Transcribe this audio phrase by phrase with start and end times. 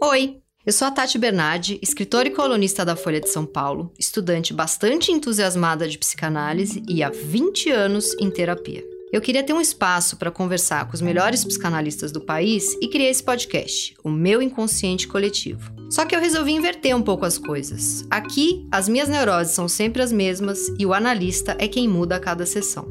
[0.00, 4.54] Oi, eu sou a Tati Bernardi, escritora e colunista da Folha de São Paulo, estudante
[4.54, 8.84] bastante entusiasmada de psicanálise e há 20 anos em terapia.
[9.12, 13.10] Eu queria ter um espaço para conversar com os melhores psicanalistas do país e criei
[13.10, 15.68] esse podcast, o meu inconsciente coletivo.
[15.90, 18.06] Só que eu resolvi inverter um pouco as coisas.
[18.08, 22.20] Aqui, as minhas neuroses são sempre as mesmas e o analista é quem muda a
[22.20, 22.86] cada sessão.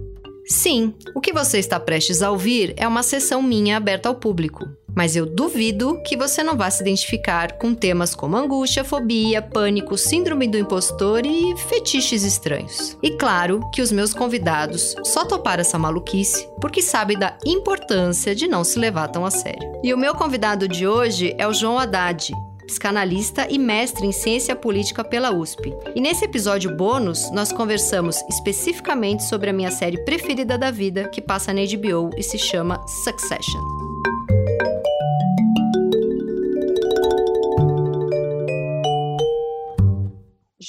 [0.45, 4.67] Sim, o que você está prestes a ouvir é uma sessão minha aberta ao público
[4.97, 9.95] mas eu duvido que você não vá se identificar com temas como angústia, fobia, pânico,
[9.95, 12.97] síndrome do impostor e fetiches estranhos.
[13.03, 18.47] E claro que os meus convidados só toparam essa maluquice porque sabem da importância de
[18.47, 19.71] não se levar tão a sério.
[19.83, 22.33] E o meu convidado de hoje é o João Haddad,
[22.65, 25.75] psicanalista e mestre em ciência política pela USP.
[25.95, 31.21] E nesse episódio bônus, nós conversamos especificamente sobre a minha série preferida da vida, que
[31.21, 33.86] passa na HBO e se chama Succession.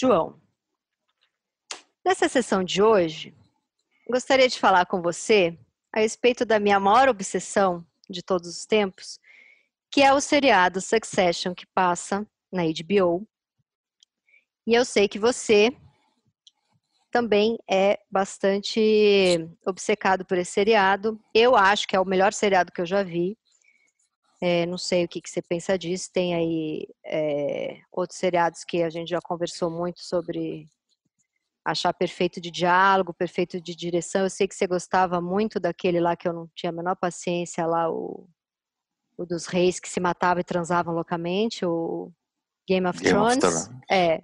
[0.00, 0.41] João,
[2.06, 3.34] nessa sessão de hoje,
[4.08, 5.58] gostaria de falar com você
[5.92, 9.19] a respeito da minha maior obsessão de todos os tempos,
[9.91, 13.26] que é o seriado Succession que passa na HBO.
[14.64, 15.76] E eu sei que você
[17.10, 21.20] também é bastante obcecado por esse seriado.
[21.34, 23.36] Eu acho que é o melhor seriado que eu já vi.
[24.41, 26.11] É, não sei o que, que, você pensa disso.
[26.12, 30.67] Tem aí é, outros seriados que a gente já conversou muito sobre
[31.64, 34.22] achar perfeito de diálogo, perfeito de direção.
[34.22, 37.66] Eu sei que você gostava muito daquele lá que eu não tinha a menor paciência
[37.66, 38.28] lá, o,
[39.16, 42.12] o dos reis que se matavam e transavam loucamente, o
[42.66, 43.44] Game of Game Thrones.
[43.44, 44.22] Of é.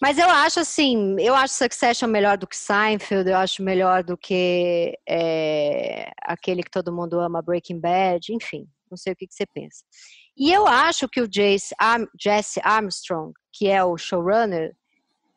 [0.00, 4.16] Mas eu acho assim, eu acho Succession melhor do que Seinfeld, eu acho melhor do
[4.16, 8.68] que é, aquele que todo mundo ama, Breaking Bad, enfim.
[8.90, 9.84] Não sei o que, que você pensa.
[10.36, 11.74] E eu acho que o Jace,
[12.20, 14.76] Jesse Armstrong, que é o showrunner,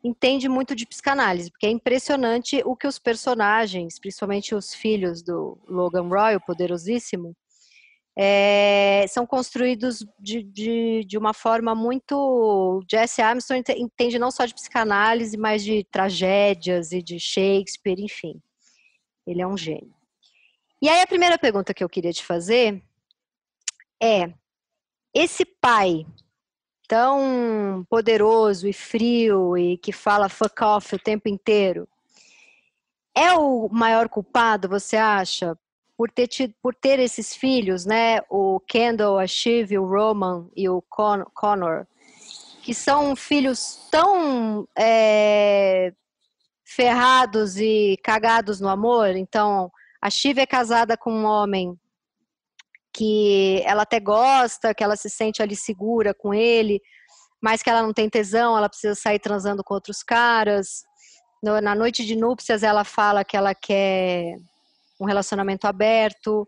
[0.03, 5.57] entende muito de psicanálise, porque é impressionante o que os personagens, principalmente os filhos do
[5.67, 7.35] Logan Roy, o poderosíssimo,
[8.17, 12.83] é, são construídos de, de, de, uma forma muito.
[12.89, 18.41] Jesse Armstrong entende não só de psicanálise, mas de tragédias e de Shakespeare, enfim.
[19.25, 19.93] Ele é um gênio.
[20.81, 22.81] E aí a primeira pergunta que eu queria te fazer
[24.01, 24.33] é
[25.13, 26.05] esse pai
[26.87, 31.87] tão poderoso e frio e que fala fuck off o tempo inteiro
[33.19, 35.57] é o maior culpado, você acha,
[35.97, 38.19] por ter, tido, por ter esses filhos, né?
[38.29, 41.85] O Kendall, a Shiv, o Roman e o Con Connor,
[42.63, 45.93] que são filhos tão é,
[46.63, 49.09] ferrados e cagados no amor.
[49.17, 49.69] Então,
[50.01, 51.77] a Shiv é casada com um homem
[52.93, 56.81] que ela até gosta, que ela se sente ali segura com ele,
[57.41, 60.83] mas que ela não tem tesão, ela precisa sair transando com outros caras.
[61.41, 64.35] Na noite de núpcias, ela fala que ela quer
[64.99, 66.47] um relacionamento aberto.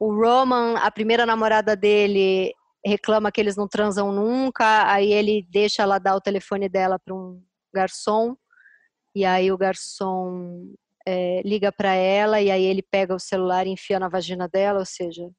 [0.00, 2.54] O Roman, a primeira namorada dele,
[2.84, 7.14] reclama que eles não transam nunca, aí ele deixa ela dar o telefone dela para
[7.14, 7.40] um
[7.72, 8.36] garçom,
[9.14, 10.72] e aí o garçom
[11.06, 14.80] é, liga para ela, e aí ele pega o celular e enfia na vagina dela,
[14.80, 15.30] ou seja,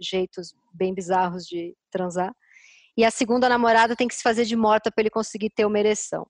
[0.00, 2.34] jeitos bem bizarros de transar.
[2.96, 5.78] E a segunda namorada tem que se fazer de morta para ele conseguir ter uma
[5.78, 6.26] ereção.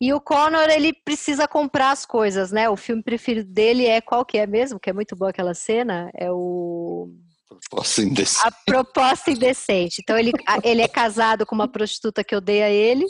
[0.00, 2.68] E o Connor, ele precisa comprar as coisas, né?
[2.68, 4.80] O filme preferido dele é qual que é mesmo?
[4.80, 6.10] Que é muito boa aquela cena.
[6.14, 7.08] É o...
[7.48, 8.46] Proposta indecente.
[8.46, 10.02] A proposta indecente.
[10.02, 10.32] Então, ele,
[10.64, 13.06] ele é casado com uma prostituta que odeia ele.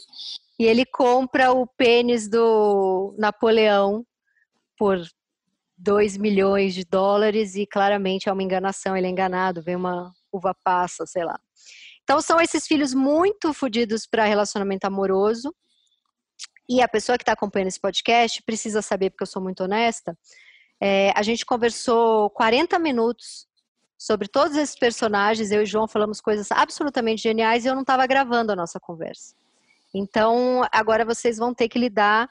[0.58, 4.04] E ele compra o pênis do Napoleão
[4.76, 5.00] por
[5.76, 10.54] 2 milhões de dólares e claramente é uma enganação, ele é enganado, vem uma uva
[10.62, 11.38] passa, sei lá.
[12.02, 15.54] Então são esses filhos muito fodidos para relacionamento amoroso.
[16.68, 20.16] E a pessoa que está acompanhando esse podcast precisa saber, porque eu sou muito honesta.
[20.80, 23.46] É, a gente conversou 40 minutos
[23.98, 25.50] sobre todos esses personagens.
[25.50, 29.34] Eu e João falamos coisas absolutamente geniais e eu não estava gravando a nossa conversa.
[29.94, 32.28] Então, agora vocês vão ter que lidar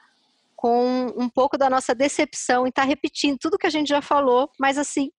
[0.64, 4.00] com um pouco da nossa decepção em estar tá repetindo tudo que a gente já
[4.00, 5.10] falou, mas assim,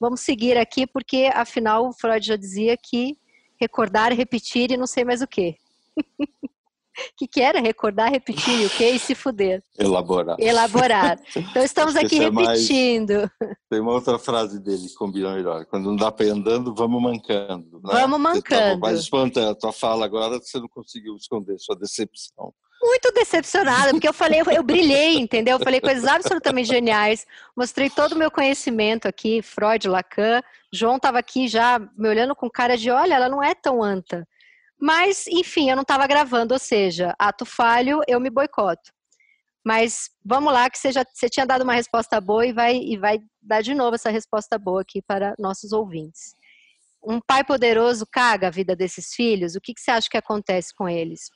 [0.00, 3.16] vamos seguir aqui, porque afinal o Freud já dizia que
[3.56, 5.54] recordar, repetir e não sei mais o que.
[7.16, 9.62] que que era recordar, repetir e o que e se fuder.
[9.78, 10.34] Elaborar.
[10.40, 11.20] Elaborar.
[11.36, 13.30] Então estamos aqui é repetindo.
[13.40, 13.56] Mais...
[13.70, 15.64] Tem uma outra frase dele que combina melhor.
[15.66, 17.80] Quando não dá para ir andando, vamos mancando.
[17.80, 17.92] Né?
[17.92, 18.74] Vamos mancando.
[18.74, 19.50] Você mais espontâneo.
[19.50, 22.52] A tua fala agora você não conseguiu esconder sua decepção.
[22.82, 25.58] Muito decepcionada, porque eu falei, eu, brilhei, entendeu?
[25.58, 27.26] Eu falei coisas absolutamente geniais,
[27.56, 30.42] mostrei todo o meu conhecimento aqui, Freud, Lacan,
[30.72, 34.26] João estava aqui já me olhando com cara de, olha, ela não é tão anta.
[34.78, 38.92] Mas, enfim, eu não estava gravando, ou seja, ato falho, eu me boicoto.
[39.64, 42.98] Mas vamos lá, que você já você tinha dado uma resposta boa e vai, e
[42.98, 46.34] vai dar de novo essa resposta boa aqui para nossos ouvintes.
[47.02, 49.54] Um pai poderoso caga a vida desses filhos?
[49.54, 51.30] O que, que você acha que acontece com eles?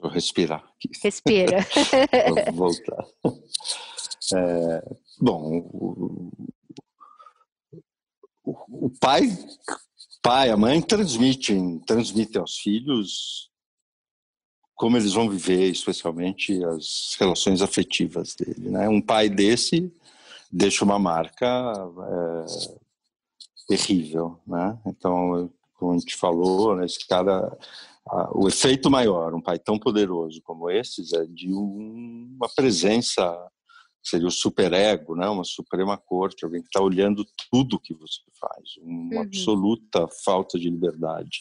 [0.00, 0.64] Vou respirar.
[0.76, 0.90] Aqui.
[1.02, 1.66] Respira.
[2.52, 3.06] Vou voltar.
[4.34, 6.30] É, bom, o,
[8.44, 9.22] o, o, pai,
[10.22, 13.48] pai, a mãe transmitem, transmitem aos filhos
[14.74, 18.70] como eles vão viver, especialmente as relações afetivas dele.
[18.70, 18.88] Né?
[18.88, 19.92] Um pai desse
[20.50, 22.44] deixa uma marca é,
[23.66, 24.78] terrível, né?
[24.86, 27.56] Então, como a gente falou, né, esse cara
[28.34, 33.36] o efeito maior, um pai tão poderoso como esses, é de uma presença,
[34.02, 35.28] seria o superego, né?
[35.28, 39.22] uma suprema corte, alguém que está olhando tudo que você faz, uma uhum.
[39.22, 41.38] absoluta falta de liberdade,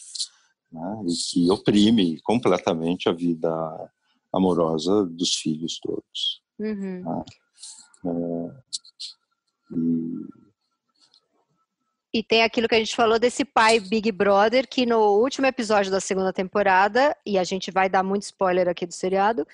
[0.72, 1.04] né?
[1.08, 3.92] e que oprime completamente a vida
[4.34, 6.42] amorosa dos filhos todos.
[6.60, 7.04] Uhum.
[7.04, 7.24] Né?
[8.06, 8.68] É,
[9.76, 10.47] e
[12.14, 15.92] e tem aquilo que a gente falou desse pai Big Brother, que no último episódio
[15.92, 19.46] da segunda temporada, e a gente vai dar muito spoiler aqui do seriado,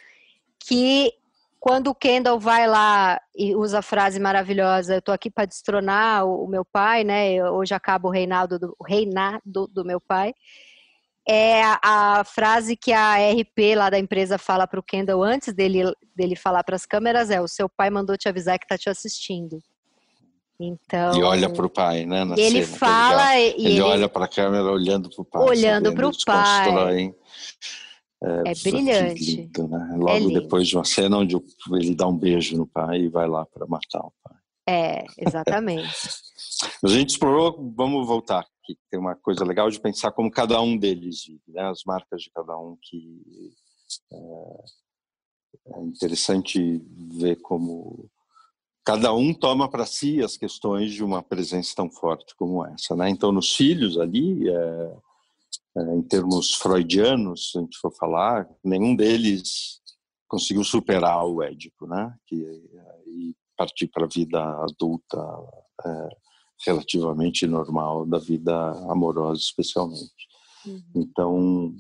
[0.60, 1.12] que
[1.60, 6.26] quando o Kendall vai lá e usa a frase maravilhosa, eu tô aqui para destronar
[6.26, 7.42] o, meu pai, né?
[7.50, 10.34] Hoje acaba o reinado do, o reinado do meu pai.
[11.26, 15.54] É a, a, frase que a RP lá da empresa fala para o Kendall antes
[15.54, 18.78] dele, dele falar para as câmeras é: o seu pai mandou te avisar que tá
[18.78, 19.64] te assistindo.
[20.60, 22.22] Então, e olha para o pai, né?
[22.38, 25.42] ele cena, fala ele, ele, ele, olha para a câmera olhando para o pai.
[25.44, 27.14] Olhando para o pai.
[28.24, 29.36] É, é brilhante.
[29.36, 29.96] Lindo, né?
[29.98, 31.36] Logo é depois de uma cena onde
[31.74, 34.38] ele dá um beijo no pai e vai lá para matar o pai.
[34.70, 35.84] É, exatamente.
[36.84, 38.78] a gente explorou, vamos voltar aqui.
[38.90, 41.64] Tem uma coisa legal de pensar como cada um deles vive, né?
[41.64, 43.52] As marcas de cada um que
[44.14, 46.82] é, é interessante
[47.20, 48.10] ver como
[48.84, 53.10] cada um toma para si as questões de uma presença tão forte como essa, né?
[53.10, 54.98] Então, nos filhos ali, é,
[55.78, 59.82] é, em termos freudianos, se a gente for falar, nenhum deles
[60.28, 62.14] conseguiu superar o Édipo, né?
[62.28, 62.36] Que
[63.08, 65.18] e partir para a vida adulta
[65.86, 66.10] é,
[66.66, 70.28] relativamente normal da vida amorosa, especialmente.
[70.66, 70.82] Uhum.
[70.96, 71.76] Então,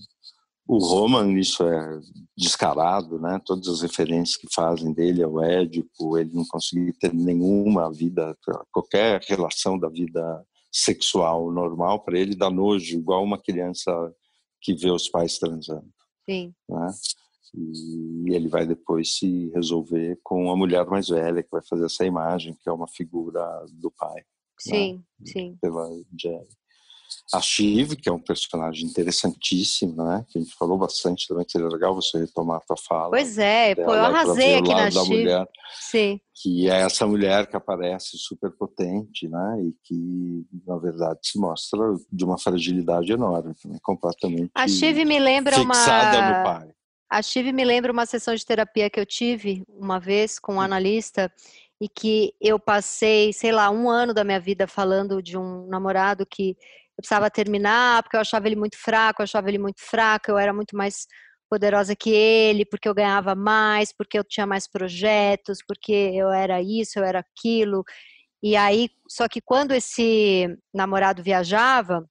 [0.67, 1.99] o Roman, isso é
[2.37, 3.39] descarado, né?
[3.45, 8.35] Todas as referências que fazem dele ao Édipo, ele não conseguiu ter nenhuma vida,
[8.71, 13.91] qualquer relação da vida sexual normal para ele dá nojo, igual uma criança
[14.61, 15.91] que vê os pais transando.
[16.27, 16.53] Sim.
[16.69, 16.91] Né?
[17.55, 22.05] E ele vai depois se resolver com a mulher mais velha que vai fazer essa
[22.05, 23.43] imagem, que é uma figura
[23.73, 24.23] do pai.
[24.57, 25.25] Sim, né?
[25.25, 25.57] sim.
[25.61, 25.87] Pela
[26.17, 26.47] Jerry
[27.33, 30.25] a Shiv, que é um personagem interessantíssimo, né?
[30.29, 33.11] Que a gente falou bastante também, que seria legal você retomar a tua fala.
[33.11, 35.07] Pois é, pô, eu arrasei aqui na Shiv.
[35.07, 35.47] Mulher,
[35.79, 36.19] Sim.
[36.35, 39.61] Que é essa mulher que aparece super potente, né?
[39.61, 41.79] E que, na verdade, se mostra
[42.11, 43.77] de uma fragilidade enorme, né?
[43.81, 46.37] completamente A Shiv me lembra fixada uma...
[46.37, 46.69] no pai.
[47.09, 50.61] A Shiv me lembra uma sessão de terapia que eu tive uma vez com um
[50.61, 51.31] analista
[51.79, 56.25] e que eu passei, sei lá, um ano da minha vida falando de um namorado
[56.25, 56.57] que
[56.97, 60.37] eu precisava terminar, porque eu achava ele muito fraco, eu achava ele muito fraco, eu
[60.37, 61.07] era muito mais
[61.49, 66.61] poderosa que ele, porque eu ganhava mais, porque eu tinha mais projetos, porque eu era
[66.61, 67.83] isso, eu era aquilo.
[68.41, 72.07] E aí, só que quando esse namorado viajava,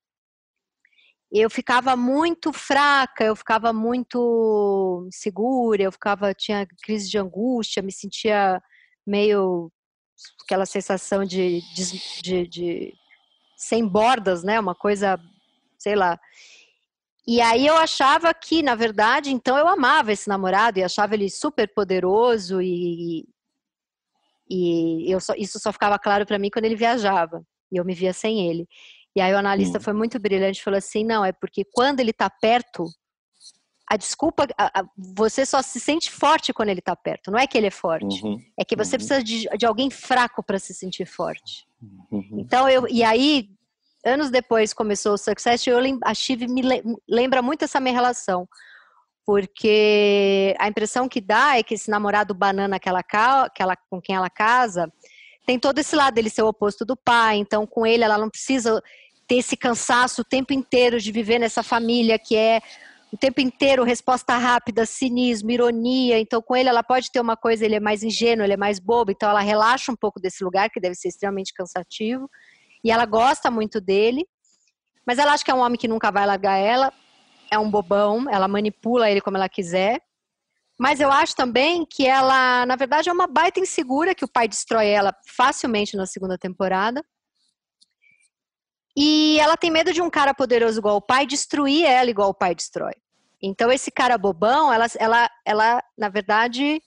[1.32, 7.92] eu ficava muito fraca, eu ficava muito segura, eu ficava tinha crise de angústia, me
[7.92, 8.60] sentia
[9.06, 9.72] meio
[10.44, 12.94] aquela sensação de, de, de, de
[13.62, 14.58] sem bordas, né?
[14.58, 15.18] Uma coisa,
[15.78, 16.18] sei lá.
[17.26, 21.30] E aí eu achava que, na verdade, então eu amava esse namorado e achava ele
[21.30, 23.24] super poderoso e
[24.50, 27.94] e eu só, isso só ficava claro para mim quando ele viajava e eu me
[27.94, 28.68] via sem ele.
[29.16, 29.80] E aí o analista hum.
[29.80, 32.84] foi muito brilhante, falou assim, não, é porque quando ele está perto,
[33.88, 37.30] a desculpa, a, a, você só se sente forte quando ele está perto.
[37.30, 38.38] Não é que ele é forte, uhum.
[38.58, 38.98] é que você uhum.
[38.98, 41.66] precisa de, de alguém fraco para se sentir forte.
[42.10, 42.38] Uhum.
[42.38, 43.48] Então eu e aí
[44.04, 46.62] anos depois começou o Success, eu a Chive me
[47.08, 48.48] lembra muito essa minha relação.
[49.24, 54.00] Porque a impressão que dá é que esse namorado banana que ela, que ela, com
[54.00, 54.92] quem ela casa
[55.46, 58.30] tem todo esse lado dele ser o oposto do pai, então com ele ela não
[58.30, 58.82] precisa
[59.26, 62.60] ter esse cansaço o tempo inteiro de viver nessa família que é
[63.12, 66.18] o tempo inteiro resposta rápida, cinismo, ironia.
[66.18, 68.80] Então, com ele, ela pode ter uma coisa, ele é mais ingênuo, ele é mais
[68.80, 72.28] bobo, então ela relaxa um pouco desse lugar, que deve ser extremamente cansativo.
[72.82, 74.26] E ela gosta muito dele,
[75.06, 76.90] mas ela acha que é um homem que nunca vai largar ela,
[77.50, 80.00] é um bobão, ela manipula ele como ela quiser.
[80.80, 84.48] Mas eu acho também que ela, na verdade, é uma baita insegura, que o pai
[84.48, 87.04] destrói ela facilmente na segunda temporada.
[88.96, 92.34] E ela tem medo de um cara poderoso igual o pai destruir ela igual o
[92.34, 92.94] pai destrói.
[93.42, 96.80] Então, esse cara bobão, ela, ela, ela na verdade,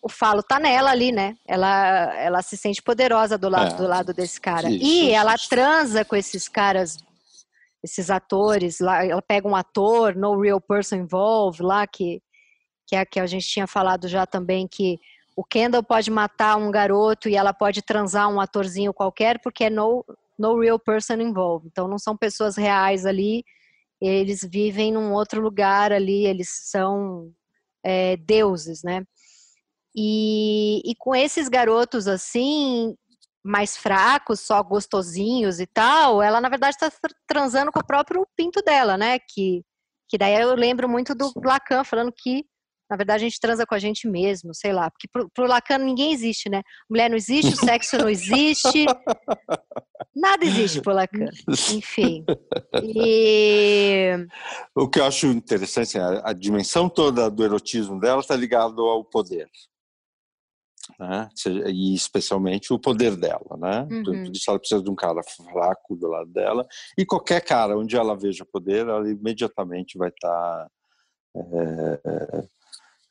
[0.00, 1.36] o falo tá nela ali, né?
[1.46, 4.70] Ela, ela se sente poderosa do lado, é, do lado desse cara.
[4.70, 5.48] Isso, e ela isso.
[5.48, 6.98] transa com esses caras,
[7.82, 8.78] esses atores.
[8.78, 12.22] Lá, ela pega um ator, no real person involved, lá que,
[12.86, 15.00] que é que a gente tinha falado já também que
[15.34, 19.70] o Kendall pode matar um garoto e ela pode transar um atorzinho qualquer porque é
[19.70, 20.04] no,
[20.38, 21.68] no real person involved.
[21.68, 23.44] Então não são pessoas reais ali
[24.00, 27.32] eles vivem num outro lugar ali, eles são
[27.84, 29.04] é, deuses, né?
[29.94, 32.94] E, e com esses garotos assim,
[33.42, 36.90] mais fracos, só gostosinhos e tal, ela na verdade está
[37.26, 39.18] transando com o próprio pinto dela, né?
[39.18, 39.64] Que,
[40.08, 42.44] que daí eu lembro muito do Lacan falando que
[42.88, 44.90] na verdade, a gente transa com a gente mesmo, sei lá.
[44.90, 46.62] Porque pro, pro Lacan ninguém existe, né?
[46.88, 48.86] Mulher não existe, o sexo não existe.
[50.16, 51.28] Nada existe pro Lacan.
[51.74, 52.24] Enfim.
[52.82, 54.26] E...
[54.74, 59.04] O que eu acho interessante, a, a dimensão toda do erotismo dela está ligado ao
[59.04, 59.48] poder.
[60.98, 61.28] Né?
[61.66, 63.86] E especialmente o poder dela, né?
[63.90, 64.02] Uhum.
[64.02, 66.66] Por isso ela precisa de um cara fraco do lado dela.
[66.96, 70.30] E qualquer cara onde ela veja poder, ela imediatamente vai estar...
[70.30, 70.68] Tá,
[71.36, 72.48] é,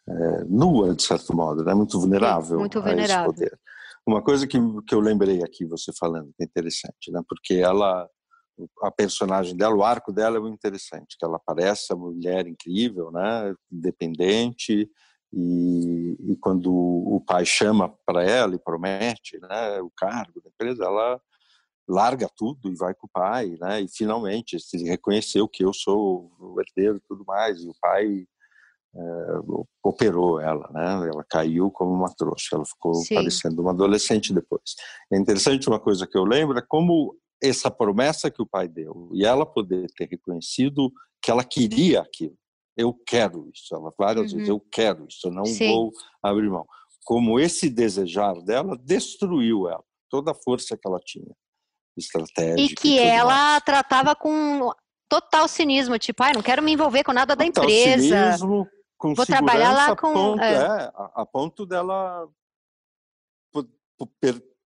[0.08, 1.74] é, nua, de certo modo, né?
[1.74, 3.16] muito vulnerável, muito vulnerável.
[3.16, 3.60] a esse poder.
[4.06, 7.22] Uma coisa que, que eu lembrei aqui, você falando, que é interessante, né?
[7.28, 8.10] porque ela,
[8.84, 13.12] a personagem dela, o arco dela é muito interessante, que ela parece a mulher incrível,
[13.12, 13.54] né?
[13.72, 14.90] independente,
[15.34, 20.86] e, e quando o pai chama para ela e promete né, o cargo da empresa,
[20.86, 21.22] ela
[21.88, 23.82] larga tudo e vai com o pai, né?
[23.82, 27.62] E finalmente ele reconheceu que eu sou o herdeiro e tudo mais.
[27.62, 28.26] E o pai
[29.84, 31.10] operou ela, né?
[31.12, 33.16] Ela caiu como uma trouxa, ela ficou Sim.
[33.16, 34.76] parecendo uma adolescente depois.
[35.12, 39.10] É interessante uma coisa que eu lembro é como essa promessa que o pai deu
[39.14, 42.36] e ela poder ter reconhecido que ela queria aquilo.
[42.76, 43.74] Eu quero isso.
[43.74, 44.38] Ela várias uhum.
[44.38, 45.28] vezes eu quero isso.
[45.28, 45.72] Eu não Sim.
[45.72, 46.66] vou abrir mão.
[47.04, 51.34] Como esse desejar dela destruiu ela, toda a força que ela tinha,
[51.98, 52.62] estratégica.
[52.62, 53.64] E que e ela mais.
[53.64, 54.72] tratava com
[55.10, 58.02] total cinismo, tipo, ah, não quero me envolver com nada da total empresa.
[58.02, 60.14] Cinismo, com Vou trabalhar lá com.
[60.14, 60.54] Ponto, é.
[60.54, 62.28] É, a, a, ponto dela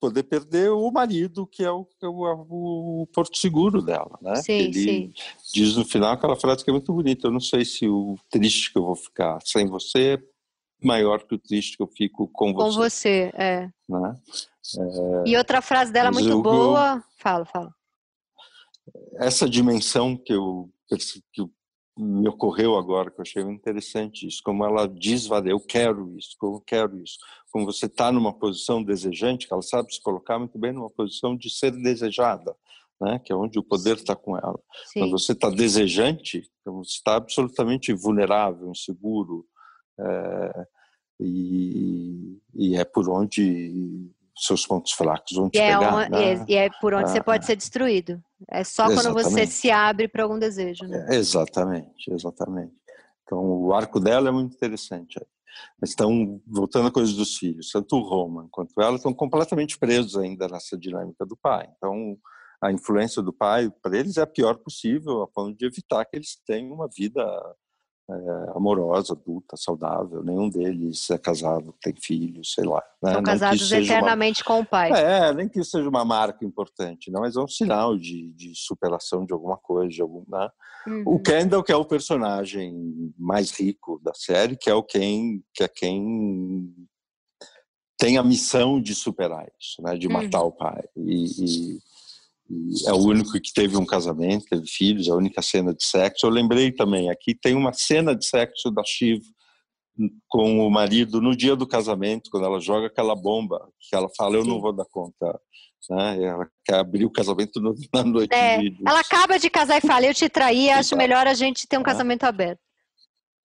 [0.02, 4.36] poder perder o marido, que é o, é o, o, porto seguro dela, né?
[4.38, 5.14] Sim, Ele sim.
[5.54, 7.28] diz no final aquela frase que é muito bonita.
[7.28, 10.24] Eu não sei se o triste que eu vou ficar sem você é
[10.84, 12.64] maior que o triste que eu fico com você.
[12.64, 13.70] Com você, é.
[13.88, 14.16] Né?
[14.80, 17.04] é e outra frase dela muito eu, boa.
[17.18, 17.72] Fala, fala.
[19.18, 20.96] Essa dimensão que eu, que
[21.42, 21.52] eu
[22.02, 26.58] me ocorreu agora, que eu achei interessante isso, como ela diz, eu quero isso, como
[26.58, 27.20] eu quero isso.
[27.52, 31.38] Como você está numa posição desejante, que ela sabe se colocar muito bem numa posição
[31.38, 32.56] de ser desejada,
[33.00, 33.20] né?
[33.20, 34.60] que é onde o poder está com ela.
[34.86, 35.02] Sim.
[35.02, 39.46] Quando você está desejante, então você está absolutamente vulnerável, inseguro,
[40.00, 40.68] é,
[41.20, 44.10] e, e é por onde
[44.46, 46.06] seus pontos fracos vão te e é pegar.
[46.06, 46.46] É né?
[46.48, 48.22] E é por onde ah, você pode ser destruído.
[48.50, 49.04] É só exatamente.
[49.04, 50.86] quando você se abre para algum desejo.
[50.86, 51.08] Né?
[51.10, 52.74] É, exatamente, exatamente.
[53.24, 55.20] Então o arco dela é muito interessante.
[55.80, 60.16] Mas estão voltando a coisas dos filhos, tanto o Roman quanto ela estão completamente presos
[60.18, 61.68] ainda nessa dinâmica do pai.
[61.78, 62.18] Então
[62.62, 66.16] a influência do pai para eles é a pior possível, a ponto de evitar que
[66.16, 67.24] eles tenham uma vida
[68.12, 70.24] é, amorosa, adulta, saudável.
[70.24, 72.84] Nenhum deles é casado, tem filhos, sei lá.
[73.02, 73.14] Né?
[73.14, 74.46] São casados eternamente uma...
[74.46, 74.92] com o pai.
[74.92, 78.54] É, nem que isso seja uma marca importante, não, mas é um sinal de, de
[78.56, 80.50] superação de alguma coisa, de algum, né?
[80.88, 81.04] uhum.
[81.06, 82.74] O Kendall, que é o personagem
[83.18, 86.74] mais rico da série, que é o quem, que é quem
[87.98, 89.96] tem a missão de superar isso, né?
[89.96, 90.48] De matar uhum.
[90.48, 90.84] o pai.
[90.98, 91.91] e, e
[92.88, 96.26] é o único que teve um casamento, teve filhos, a única cena de sexo.
[96.26, 99.22] Eu lembrei também, aqui tem uma cena de sexo da Shiv
[100.28, 104.36] com o marido no dia do casamento, quando ela joga aquela bomba, que ela fala,
[104.36, 105.40] eu não vou dar conta.
[105.90, 106.24] Né?
[106.24, 107.60] Ela quer abrir o casamento
[107.94, 111.34] na noite é, Ela acaba de casar e fala, eu te traí, acho melhor a
[111.34, 111.86] gente ter um é.
[111.86, 112.60] casamento aberto.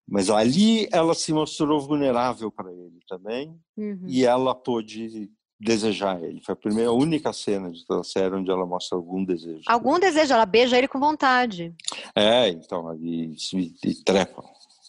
[0.08, 4.04] Mas ali ela se mostrou vulnerável para ele também, uhum.
[4.06, 6.40] e ela pôde desejar ele.
[6.44, 9.62] Foi a primeira, a única cena de toda a série onde ela mostra algum desejo.
[9.66, 11.75] Algum desejo, ela beija ele com vontade.
[12.14, 14.44] É, então, e, e, e trepam.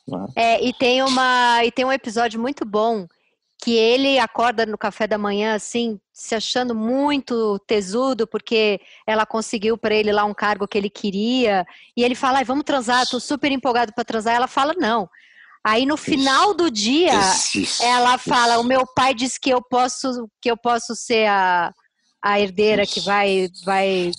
[0.07, 0.27] Né?
[0.35, 3.07] É, e tem uma e tem um episódio muito bom
[3.59, 9.77] que ele acorda no café da manhã assim, se achando muito tesudo porque ela conseguiu
[9.77, 13.51] para ele lá um cargo que ele queria, e ele fala: "Vamos transar, tô super
[13.51, 14.35] empolgado para transar".
[14.35, 15.09] Ela fala: "Não".
[15.67, 18.29] Aí no final do dia, isso, ela isso.
[18.29, 21.73] fala: "O meu pai disse que eu posso que eu posso ser a
[22.23, 24.11] a herdeira que vai vai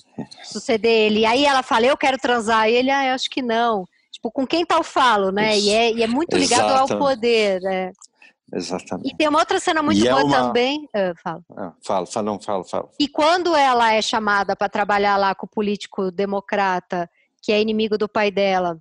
[0.44, 1.20] suceder ele".
[1.20, 2.68] E aí ela fala: "Eu quero transar".
[2.68, 3.86] E ele: "Ah, eu acho que não".
[4.12, 5.58] Tipo, com quem tal falo, né?
[5.58, 6.92] E é, e é muito ligado Exato.
[6.92, 7.92] ao poder, né?
[8.52, 9.08] Exatamente.
[9.08, 10.46] E tem uma outra cena muito e é boa é uma...
[10.48, 10.84] também.
[10.94, 11.40] Uh, fala.
[11.56, 12.90] Ah, fala, fala, não, fala, fala.
[13.00, 17.08] E quando ela é chamada para trabalhar lá com o político democrata,
[17.42, 18.78] que é inimigo do pai dela,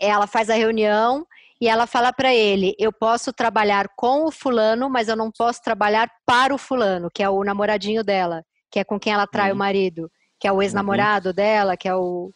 [0.00, 1.26] ela faz a reunião
[1.60, 5.62] e ela fala para ele: Eu posso trabalhar com o fulano, mas eu não posso
[5.62, 9.50] trabalhar para o fulano, que é o namoradinho dela, que é com quem ela trai
[9.50, 9.56] uhum.
[9.56, 11.34] o marido, que é o ex-namorado uhum.
[11.34, 12.32] dela, que é o,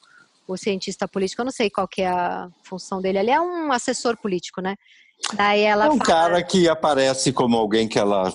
[0.46, 1.40] o cientista político.
[1.40, 3.18] Eu não sei qual que é a função dele.
[3.18, 4.76] Ele é um assessor político, né?
[5.32, 6.04] Daí ela é um fala...
[6.04, 8.30] cara que aparece como alguém que ela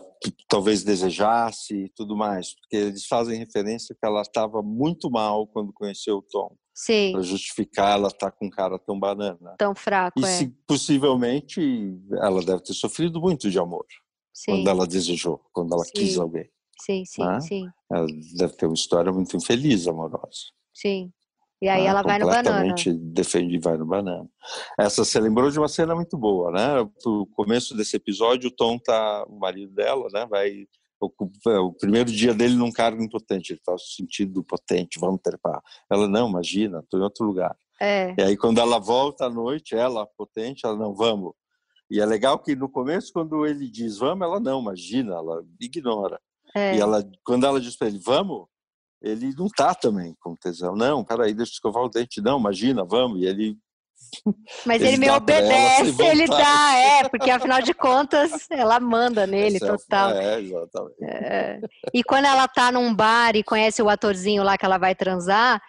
[0.47, 5.71] talvez desejasse e tudo mais, porque eles fazem referência que ela estava muito mal quando
[5.71, 6.55] conheceu o Tom.
[6.79, 7.11] Sim.
[7.11, 9.53] Para justificar ela estar tá com um cara tão banana.
[9.57, 10.27] Tão fraco, e é.
[10.27, 11.61] se, possivelmente
[12.21, 13.85] ela deve ter sofrido muito de amor.
[14.33, 14.51] Sim.
[14.53, 15.91] Quando ela desejou, quando ela sim.
[15.93, 16.49] quis alguém.
[16.79, 17.41] Sim, sim, ah?
[17.41, 17.67] sim.
[17.91, 18.07] Ela
[18.37, 20.53] deve ter uma história muito infeliz, amorosa.
[20.73, 21.11] Sim.
[21.61, 22.73] E aí ah, ela vai no banana.
[23.11, 24.29] Defende e vai no banana.
[24.79, 26.89] Essa você lembrou de uma cena muito boa, né?
[27.05, 30.25] No começo desse episódio, o Tom tá, o marido dela, né?
[30.25, 30.65] Vai
[30.99, 31.11] o,
[31.65, 35.61] o primeiro dia dele num cargo importante, ele tá se sentindo potente, vamos trepar.
[35.91, 37.55] Ela não, imagina, tô em outro lugar.
[37.81, 38.13] É.
[38.17, 41.33] E aí quando ela volta à noite, ela potente, ela não vamos.
[41.89, 46.19] E é legal que no começo quando ele diz vamos, ela não, imagina, ela ignora.
[46.55, 46.75] É.
[46.75, 48.47] E ela quando ela diz para ele vamos,
[49.01, 50.75] ele não tá também com tesão.
[50.75, 52.21] Não, peraí, deixa eu escovar o dente.
[52.21, 53.21] Não, imagina, vamos.
[53.21, 53.57] E ele.
[54.65, 59.57] Mas ele, ele me obedece, ele dá, é, porque afinal de contas ela manda nele
[59.57, 60.11] Esse é total.
[60.11, 61.03] É, exatamente.
[61.03, 61.59] É.
[61.93, 65.61] E quando ela tá num bar e conhece o atorzinho lá que ela vai transar,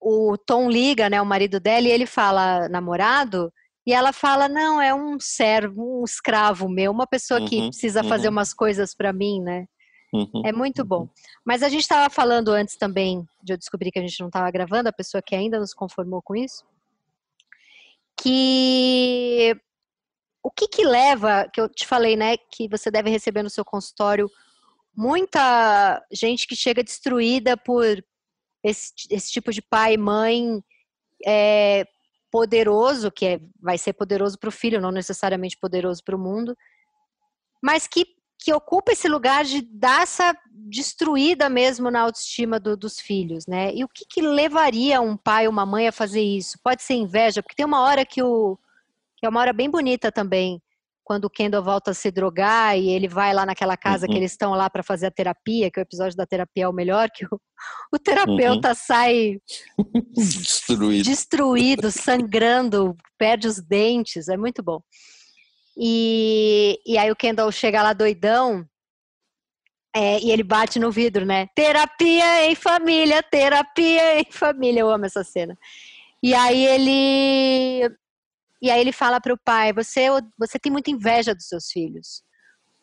[0.00, 3.52] o Tom liga, né, o marido dela, e ele fala, namorado,
[3.86, 8.04] e ela fala: Não, é um servo, um escravo meu, uma pessoa que uhum, precisa
[8.04, 8.32] fazer uhum.
[8.32, 9.66] umas coisas para mim, né?
[10.12, 10.42] Uhum.
[10.44, 11.08] É muito bom.
[11.44, 14.50] Mas a gente estava falando antes também de eu descobrir que a gente não estava
[14.50, 16.64] gravando, a pessoa que ainda nos conformou com isso,
[18.22, 19.54] que
[20.42, 23.64] o que que leva, que eu te falei, né, que você deve receber no seu
[23.64, 24.30] consultório
[24.96, 28.02] muita gente que chega destruída por
[28.62, 30.62] esse, esse tipo de pai e mãe
[31.26, 31.86] é,
[32.30, 36.56] poderoso, que é, vai ser poderoso para o filho, não necessariamente poderoso para o mundo,
[37.62, 38.06] mas que
[38.42, 43.74] que ocupa esse lugar de dar essa destruída mesmo na autoestima do, dos filhos, né?
[43.74, 46.58] E o que, que levaria um pai ou uma mãe a fazer isso?
[46.62, 48.58] Pode ser inveja, porque tem uma hora que o
[49.16, 50.62] que é uma hora bem bonita também,
[51.04, 54.12] quando o Kendall volta a se drogar e ele vai lá naquela casa uhum.
[54.12, 56.72] que eles estão lá para fazer a terapia, que o episódio da terapia é o
[56.72, 57.40] melhor, que o,
[57.92, 58.74] o terapeuta uhum.
[58.74, 59.38] sai
[60.16, 61.04] destruído.
[61.04, 64.80] destruído, sangrando, perde os dentes, é muito bom.
[65.76, 68.66] E, e aí o Kendall chega lá doidão
[69.94, 71.48] é, e ele bate no vidro, né?
[71.54, 74.80] Terapia em família, terapia em família.
[74.80, 75.56] Eu amo essa cena.
[76.22, 77.90] E aí ele
[78.62, 80.06] e aí ele fala para o pai: você
[80.38, 82.22] você tem muita inveja dos seus filhos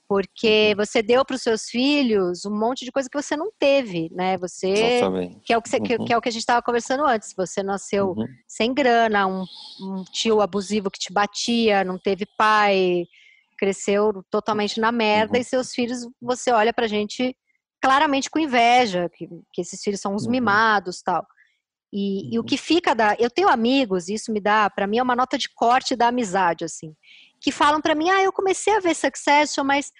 [0.08, 0.86] porque uhum.
[0.86, 4.38] você deu para os seus filhos um monte de coisa que você não teve, né?
[4.38, 5.42] Você Exatamente.
[5.44, 6.06] que é o que, você, uhum.
[6.06, 7.34] que, é o que a gente estava conversando antes.
[7.36, 8.26] Você nasceu uhum.
[8.48, 9.44] sem grana, um,
[9.82, 13.06] um, tio abusivo que te batia, não teve pai,
[13.58, 15.42] cresceu totalmente na merda uhum.
[15.42, 17.36] e seus filhos você olha para gente
[17.82, 20.32] claramente com inveja, que, que esses filhos são uns uhum.
[20.32, 21.26] mimados, tal.
[21.92, 22.46] E, e o uhum.
[22.46, 25.50] que fica da, eu tenho amigos, isso me dá, para mim é uma nota de
[25.54, 26.96] corte da amizade, assim
[27.40, 29.92] que falam para mim, ah, eu comecei a ver Succession, mas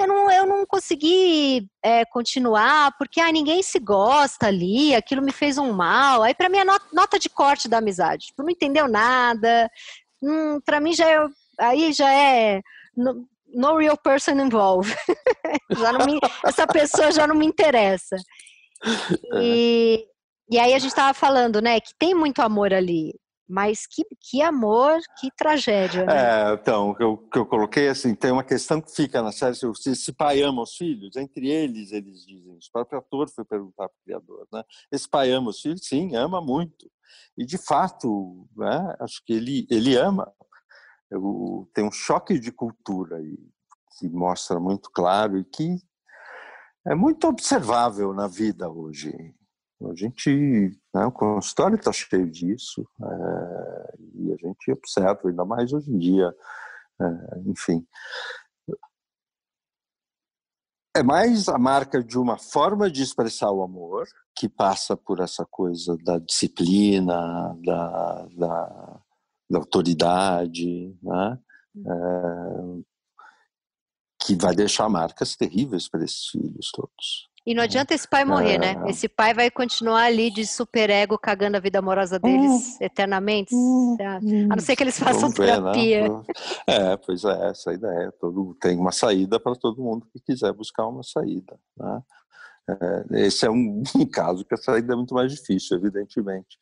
[0.00, 5.32] eu não, eu não consegui é, continuar, porque ah, ninguém se gosta ali, aquilo me
[5.32, 6.22] fez um mal.
[6.22, 8.26] Aí para mim é not, nota de corte da amizade.
[8.26, 9.68] Tipo, não entendeu nada.
[10.22, 11.26] Hum, para mim já é,
[11.60, 12.60] aí já é
[12.96, 14.94] no, no real person involved.
[16.06, 18.16] me, essa pessoa já não me interessa.
[19.34, 20.06] E,
[20.48, 23.12] e aí a gente estava falando, né, que tem muito amor ali.
[23.48, 26.04] Mas que, que amor, que tragédia.
[26.04, 26.12] Né?
[26.12, 29.90] É, então, eu, que eu coloquei assim, tem uma questão que fica na série, se
[29.90, 33.96] esse pai ama os filhos, entre eles eles dizem, o próprio ator foi perguntar para
[33.96, 34.62] o criador, né?
[34.92, 35.80] Esse pai ama os filhos?
[35.82, 36.90] Sim, ama muito.
[37.36, 40.30] E de fato, né, acho que ele, ele ama.
[41.10, 43.38] Eu, tem um choque de cultura aí,
[43.98, 45.76] que mostra muito claro e que
[46.86, 49.34] é muito observável na vida hoje.
[49.80, 55.72] A gente, né, o consultório está cheio disso é, e a gente observa, ainda mais
[55.72, 56.34] hoje em dia,
[57.00, 57.86] é, enfim.
[60.96, 65.46] É mais a marca de uma forma de expressar o amor, que passa por essa
[65.46, 69.00] coisa da disciplina, da, da,
[69.48, 71.38] da autoridade, né?
[71.86, 72.88] É,
[74.20, 77.28] que vai deixar marcas terríveis para esses filhos todos.
[77.48, 78.72] E não adianta esse pai morrer, né?
[78.72, 78.74] é...
[78.74, 78.90] né?
[78.90, 83.54] Esse pai vai continuar ali de superego cagando a vida amorosa deles uh, eternamente.
[83.54, 83.96] Uh,
[84.50, 85.54] a não ser que eles façam ver, né?
[85.54, 86.08] terapia.
[86.10, 86.22] Né?
[86.66, 88.12] É, pois é, essa ideia.
[88.20, 91.58] Todo, tem uma saída para todo mundo que quiser buscar uma saída.
[91.74, 92.02] Né?
[92.68, 96.58] É, esse é um, um, caso que a saída é muito mais difícil, evidentemente.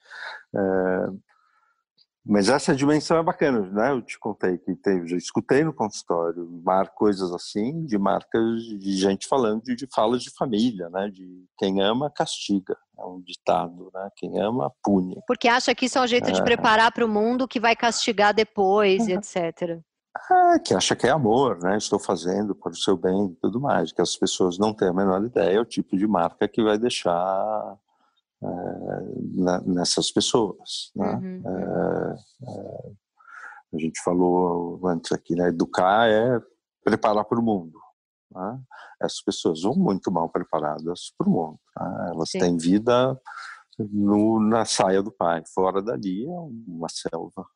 [2.29, 3.93] Mas essa dimensão é bacana, né?
[3.93, 8.97] Eu te contei que teve, já escutei no consultório mar, coisas assim, de marcas de
[8.97, 11.09] gente falando de, de falas de família, né?
[11.09, 14.09] De quem ama castiga, é um ditado, né?
[14.17, 15.21] Quem ama pune.
[15.25, 16.33] Porque acha que isso é um jeito é.
[16.33, 19.11] de preparar para o mundo que vai castigar depois, uhum.
[19.15, 19.81] etc.
[20.31, 21.77] É, que acha que é amor, né?
[21.77, 23.93] Estou fazendo para o seu bem e tudo mais.
[23.93, 26.77] Que as pessoas não têm a menor ideia, é o tipo de marca que vai
[26.77, 27.79] deixar
[28.43, 30.91] é, nessas pessoas.
[30.95, 31.15] Né?
[31.15, 31.43] Uhum.
[31.47, 32.17] É,
[32.49, 32.93] é,
[33.75, 35.49] a gente falou antes aqui, né?
[35.49, 36.41] educar é
[36.85, 37.79] preparar para o mundo.
[38.31, 38.61] Né?
[39.03, 41.59] Essas pessoas vão muito mal preparadas para o mundo.
[41.79, 42.11] Né?
[42.11, 42.39] Elas Sim.
[42.39, 43.21] têm vida
[43.79, 45.43] no, na saia do pai.
[45.55, 47.47] Fora dali é uma selva.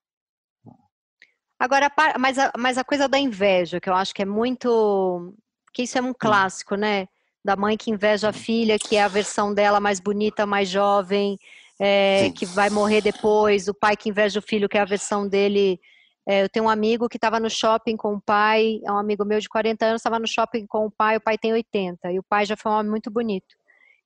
[1.58, 5.34] Agora, mas a, mas a coisa da inveja, que eu acho que é muito.
[5.74, 6.14] que isso é um hum.
[6.18, 7.06] clássico, né?
[7.44, 11.38] Da mãe que inveja a filha, que é a versão dela mais bonita, mais jovem,
[11.80, 15.26] é, que vai morrer depois, o pai que inveja o filho, que é a versão
[15.26, 15.80] dele.
[16.28, 19.24] É, eu tenho um amigo que estava no shopping com o pai, é um amigo
[19.24, 22.18] meu de 40 anos, estava no shopping com o pai, o pai tem 80, e
[22.18, 23.56] o pai já foi um homem muito bonito.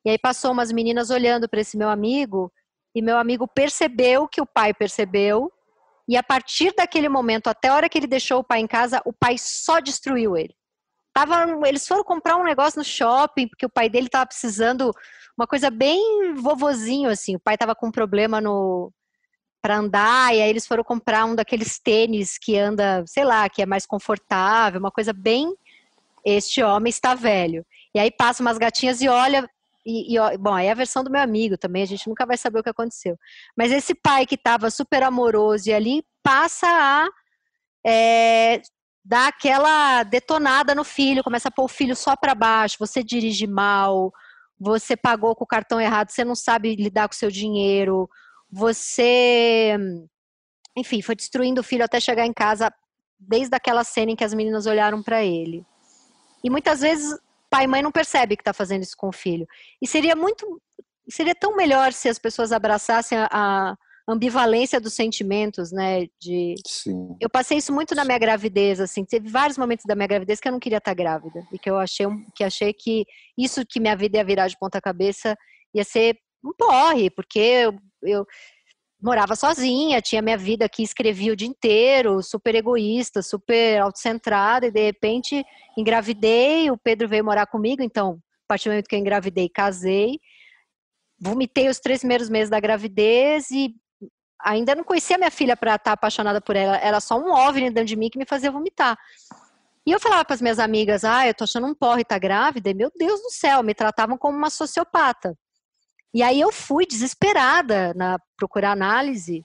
[0.04, 2.52] E aí passou umas meninas olhando para esse meu amigo,
[2.94, 5.50] e meu amigo percebeu que o pai percebeu,
[6.06, 9.02] e a partir daquele momento, até a hora que ele deixou o pai em casa,
[9.04, 10.54] o pai só destruiu ele.
[11.14, 14.92] Tava, eles foram comprar um negócio no shopping, porque o pai dele tava precisando
[15.38, 17.36] uma coisa bem vovozinho, assim.
[17.36, 18.92] O pai tava com um problema no
[19.62, 23.62] para andar, e aí eles foram comprar um daqueles tênis que anda, sei lá, que
[23.62, 25.54] é mais confortável, uma coisa bem.
[26.22, 27.64] Este homem está velho.
[27.94, 29.48] E aí passa umas gatinhas e olha.
[29.86, 32.36] E, e, bom, aí é a versão do meu amigo também, a gente nunca vai
[32.36, 33.16] saber o que aconteceu.
[33.56, 37.08] Mas esse pai que estava super amoroso e ali passa a
[37.86, 38.60] é,
[39.04, 43.46] dá aquela detonada no filho, começa a pôr o filho só para baixo, você dirige
[43.46, 44.10] mal,
[44.58, 48.08] você pagou com o cartão errado, você não sabe lidar com o seu dinheiro,
[48.50, 49.76] você,
[50.76, 52.72] enfim, foi destruindo o filho até chegar em casa,
[53.18, 55.66] desde aquela cena em que as meninas olharam para ele.
[56.42, 57.18] E muitas vezes
[57.50, 59.46] pai e mãe não percebe que está fazendo isso com o filho.
[59.80, 60.60] E seria muito,
[61.08, 66.06] seria tão melhor se as pessoas abraçassem a, a ambivalência dos sentimentos, né?
[66.20, 67.16] De Sim.
[67.20, 70.48] eu passei isso muito na minha gravidez, assim, teve vários momentos da minha gravidez que
[70.48, 73.04] eu não queria estar grávida e que eu achei que achei que
[73.36, 75.36] isso que minha vida ia virar de ponta cabeça
[75.74, 78.26] ia ser um porre, porque eu, eu
[79.02, 84.70] morava sozinha, tinha minha vida aqui, escrevia o dia inteiro, super egoísta, super autocentrada, e
[84.70, 85.44] de repente
[85.76, 90.18] engravidei, o Pedro veio morar comigo, então, a partir do momento que eu engravidei, casei,
[91.20, 93.74] vomitei os três primeiros meses da gravidez e
[94.44, 96.76] ainda não conhecia minha filha para estar tá apaixonada por ela.
[96.76, 98.98] Era só um OVNI dentro de mim que me fazia vomitar.
[99.86, 102.70] E eu falava para as minhas amigas, ah, eu tô achando um porre, tá grávida.
[102.70, 105.36] E, meu Deus do céu, me tratavam como uma sociopata.
[106.12, 109.44] E aí eu fui desesperada na procurar análise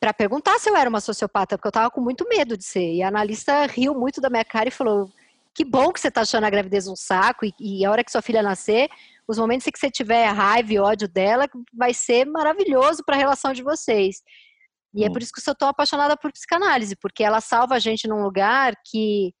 [0.00, 2.94] para perguntar se eu era uma sociopata, porque eu tava com muito medo de ser.
[2.94, 5.10] E a analista riu muito da minha cara e falou:
[5.56, 8.12] "Que bom que você tá achando a gravidez um saco e, e a hora que
[8.12, 8.90] sua filha nascer,
[9.26, 13.18] os momentos em que você tiver raiva e ódio dela, vai ser maravilhoso para a
[13.18, 14.22] relação de vocês.
[14.94, 15.06] E hum.
[15.06, 18.06] é por isso que eu sou tão apaixonada por psicanálise, porque ela salva a gente
[18.06, 19.32] num lugar que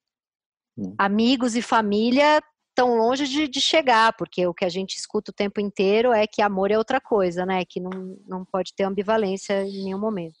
[0.78, 0.94] hum.
[0.96, 5.34] amigos e família estão longe de, de, chegar, porque o que a gente escuta o
[5.34, 7.62] tempo inteiro é que amor é outra coisa, né?
[7.68, 10.38] Que não, não pode ter ambivalência em nenhum momento.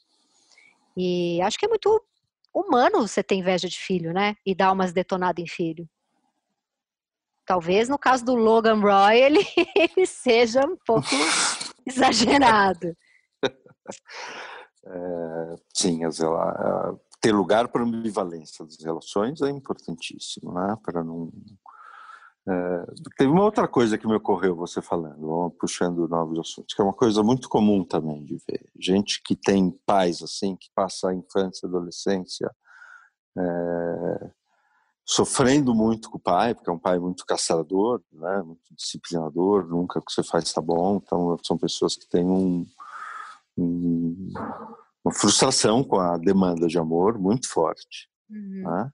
[0.96, 2.02] E acho que é muito
[2.56, 4.34] humano você ter inveja de filho, né?
[4.44, 5.88] E dar umas detonadas em filho.
[7.44, 9.40] Talvez no caso do Logan Roy ele,
[9.76, 11.08] ele seja um pouco
[11.86, 12.96] exagerado.
[14.84, 16.00] É, sim,
[17.20, 20.76] ter lugar para a ambivalência das relações é importantíssimo, né?
[20.82, 21.30] Para não
[22.48, 26.84] é, teve uma outra coisa que me ocorreu você falando, puxando novos assuntos, que é
[26.84, 28.68] uma coisa muito comum também de ver.
[28.78, 32.50] Gente que tem pais assim, que passa a infância e adolescência
[33.36, 34.30] é,
[35.04, 39.98] sofrendo muito com o pai, porque é um pai muito castrador, né, muito disciplinador, nunca
[39.98, 41.00] o que você faz está bom.
[41.04, 42.64] Então, são pessoas que têm um,
[43.58, 44.32] um,
[45.04, 48.08] uma frustração com a demanda de amor muito forte.
[48.30, 48.62] Uhum.
[48.62, 48.92] Né?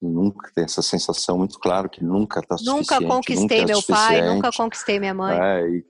[0.00, 2.90] Nunca tem essa sensação muito clara que nunca está suficiente.
[2.90, 5.38] Nunca conquistei nunca é meu pai, nunca conquistei minha mãe.
[5.38, 5.84] É, e,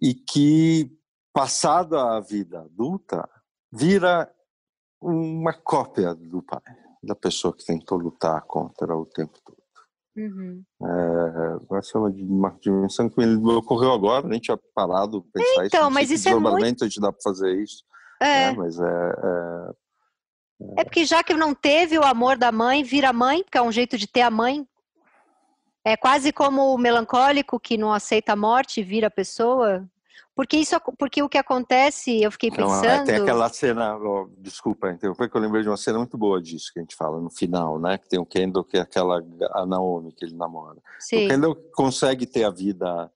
[0.00, 0.90] e que,
[1.32, 3.28] passada a vida adulta,
[3.70, 4.30] vira
[5.00, 6.60] uma cópia do pai,
[7.02, 9.62] da pessoa que tentou lutar contra o tempo todo.
[10.16, 10.62] Uhum.
[10.82, 15.82] É, essa é uma, uma dimensão que me ocorreu agora, nem tinha parado pensar então,
[15.82, 15.90] isso.
[15.90, 16.84] Mas isso é muito...
[16.84, 17.82] a gente dá para fazer isso.
[18.20, 18.50] É.
[18.50, 18.56] Né?
[18.56, 19.70] Mas é, é,
[20.76, 23.72] é, porque já que não teve o amor da mãe, vira mãe, que é um
[23.72, 24.66] jeito de ter a mãe.
[25.84, 29.88] É quase como o melancólico que não aceita a morte, vira pessoa.
[30.34, 32.98] Porque isso, porque o que acontece, eu fiquei pensando.
[33.00, 36.40] Não, tem aquela cena, oh, desculpa, interromper, que eu lembrei de uma cena muito boa
[36.40, 37.98] disso que a gente fala no final, né?
[37.98, 39.22] Que tem o Kendall, que é aquela
[39.52, 40.80] a Naomi que ele namora.
[40.98, 41.26] Sim.
[41.26, 43.12] O Kendall consegue ter a vida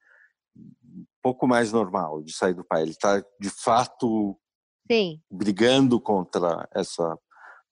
[0.57, 2.83] um pouco mais normal de sair do pai.
[2.83, 4.37] Ele está de fato
[4.91, 5.19] Sim.
[5.31, 7.19] brigando contra essa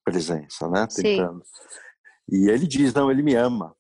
[0.05, 0.87] presença, né?
[0.87, 1.43] Tentando.
[1.45, 2.37] Sim.
[2.37, 3.75] E ele diz, não, ele me ama.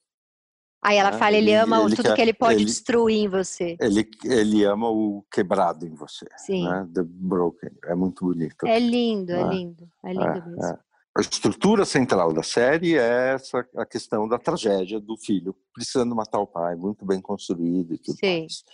[0.82, 1.18] Aí ela né?
[1.18, 3.74] fala, ele, ele ama ele tudo quer, que ele pode ele, destruir em você.
[3.80, 6.26] Ele, ele ama o quebrado em você.
[6.36, 6.68] Sim.
[6.68, 6.86] Né?
[6.92, 7.70] The broken.
[7.86, 8.66] É muito bonito.
[8.66, 9.48] É lindo, é né?
[9.48, 9.88] é lindo.
[10.04, 10.64] É lindo é, mesmo.
[10.64, 10.78] É.
[11.16, 16.40] A estrutura central da série é essa a questão da tragédia do filho precisando matar
[16.40, 18.40] o pai, muito bem construído e tudo Sim.
[18.40, 18.64] mais.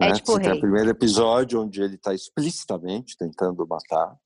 [0.00, 0.14] É né?
[0.14, 4.16] tipo Você tem o primeiro episódio onde ele está explicitamente tentando matar,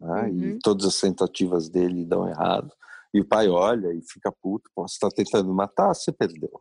[0.00, 0.22] né?
[0.22, 0.44] uhum.
[0.44, 2.72] e todas as tentativas dele dão errado.
[3.12, 6.60] E o pai olha e fica puto, você está tentando matar, você perdeu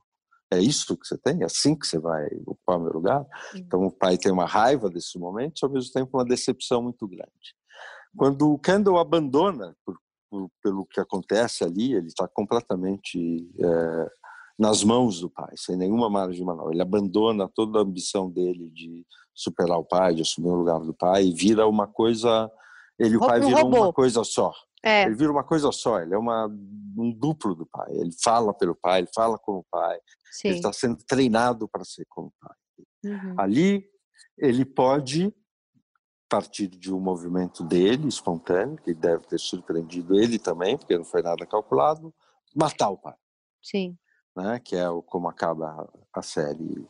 [0.52, 1.42] é isso que você tem?
[1.42, 3.26] É assim que você vai ocupar o meu lugar?
[3.56, 7.56] Então o pai tem uma raiva desse momento, ao mesmo tempo uma decepção muito grande.
[8.16, 9.98] Quando o Kendall abandona, por,
[10.30, 14.12] por, pelo que acontece ali, ele está completamente é,
[14.58, 16.74] nas mãos do pai, sem nenhuma margem de manobra.
[16.74, 20.94] Ele abandona toda a ambição dele de superar o pai, de assumir o lugar do
[20.94, 22.50] pai, e vira uma coisa.
[23.00, 24.54] Ele o pai viram uma coisa só.
[24.84, 25.04] É.
[25.04, 26.48] Ele vira uma coisa só, ele é uma,
[26.98, 27.92] um duplo do pai.
[27.92, 30.00] Ele fala pelo pai, ele fala como pai,
[30.32, 30.50] Sim.
[30.50, 32.56] ele está sendo treinado para ser como pai.
[33.06, 33.36] Uhum.
[33.38, 33.90] Ali,
[34.38, 35.34] ele pode
[36.30, 41.22] partir de um movimento dele, espontâneo, que deve ter surpreendido ele também, porque não foi
[41.22, 42.14] nada calculado,
[42.56, 43.16] matar o pai.
[43.64, 43.98] Sim.
[44.36, 44.60] Né?
[44.60, 46.88] Que é como acaba a série.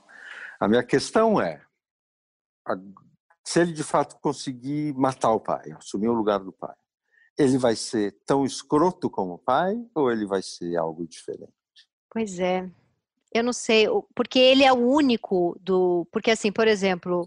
[0.59, 1.61] A minha questão é,
[3.47, 6.75] se ele de fato conseguir matar o pai, assumir o lugar do pai,
[7.37, 11.53] ele vai ser tão escroto como o pai ou ele vai ser algo diferente?
[12.11, 12.69] Pois é.
[13.33, 16.05] Eu não sei, porque ele é o único do.
[16.11, 17.25] Porque, assim, por exemplo,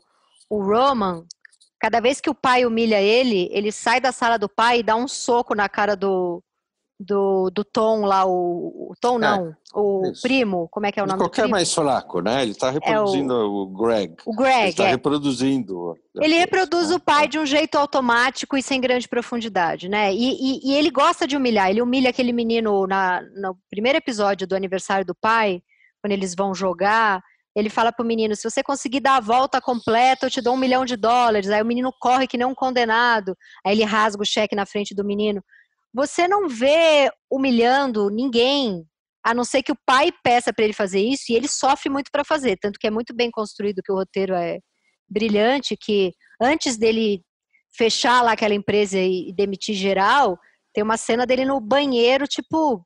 [0.50, 1.24] o Roman,
[1.78, 4.96] cada vez que o pai humilha ele, ele sai da sala do pai e dá
[4.96, 6.44] um soco na cara do,
[7.00, 10.20] do, do Tom lá, o, o Tom é, não, é, o isso.
[10.20, 12.42] primo, como é que é o nome Qualquer mais fraco, né?
[12.42, 14.16] Ele está reproduzindo é o, o, Greg.
[14.26, 14.60] O Greg.
[14.60, 14.90] Ele está é.
[14.90, 15.96] reproduzindo.
[16.20, 16.96] Ele reproduz né?
[16.96, 20.12] o pai de um jeito automático e sem grande profundidade, né?
[20.12, 21.70] E, e, e, ele gosta de humilhar.
[21.70, 25.62] Ele humilha aquele menino na, no primeiro episódio do aniversário do pai,
[26.02, 27.22] quando eles vão jogar.
[27.56, 30.58] Ele fala pro menino: se você conseguir dar a volta completa, eu te dou um
[30.58, 31.48] milhão de dólares.
[31.48, 33.34] Aí o menino corre que nem um condenado.
[33.64, 35.42] Aí ele rasga o cheque na frente do menino
[35.92, 38.84] você não vê humilhando ninguém,
[39.24, 42.10] a não ser que o pai peça para ele fazer isso e ele sofre muito
[42.10, 44.60] para fazer, tanto que é muito bem construído que o roteiro é
[45.08, 47.22] brilhante, que antes dele
[47.76, 50.38] fechar lá aquela empresa e demitir geral,
[50.72, 52.84] tem uma cena dele no banheiro, tipo,